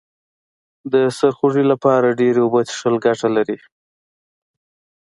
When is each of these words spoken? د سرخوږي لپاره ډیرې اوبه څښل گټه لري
د 0.93 0.93
سرخوږي 1.17 1.63
لپاره 1.71 2.17
ډیرې 2.19 2.39
اوبه 2.43 2.61
څښل 2.69 2.95
گټه 3.05 3.29
لري 3.35 3.57